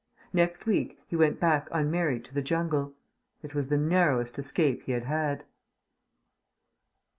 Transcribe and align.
Next 0.33 0.65
week 0.65 0.99
he 1.05 1.15
went 1.15 1.39
back 1.39 1.67
unmarried 1.71 2.25
to 2.25 2.33
the 2.33 2.41
jungle. 2.41 2.95
It 3.43 3.53
was 3.53 3.67
the 3.67 3.77
narrowest 3.77 4.39
escape 4.39 4.81
he 4.81 4.93
had 4.93 5.03
had. 5.03 5.45